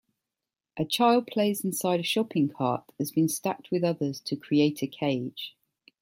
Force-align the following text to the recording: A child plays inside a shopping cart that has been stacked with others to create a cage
A 0.77 0.83
child 0.83 1.27
plays 1.27 1.63
inside 1.63 1.99
a 1.99 2.03
shopping 2.03 2.49
cart 2.49 2.85
that 2.87 2.95
has 2.97 3.11
been 3.11 3.29
stacked 3.29 3.69
with 3.69 3.83
others 3.83 4.19
to 4.21 4.35
create 4.35 4.81
a 4.81 4.87
cage 4.87 5.55